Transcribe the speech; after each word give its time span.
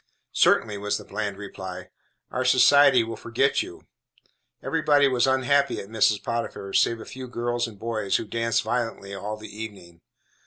"Certainly," 0.33 0.79
was 0.79 0.97
the 0.97 1.03
bland 1.03 1.37
reply, 1.37 1.91
"or 2.31 2.43
society 2.43 3.03
will 3.03 3.15
forget 3.15 3.61
you." 3.61 3.85
Everybody 4.63 5.07
was 5.07 5.27
unhappy 5.27 5.79
at 5.79 5.89
Mrs. 5.89 6.23
Potiphar's, 6.23 6.79
save 6.79 6.99
a 6.99 7.05
few 7.05 7.27
girls 7.27 7.67
and 7.67 7.77
boys, 7.77 8.15
who 8.15 8.25
danced 8.25 8.63
violently 8.63 9.13
all 9.13 9.37
the 9.37 9.55
evening. 9.55 10.01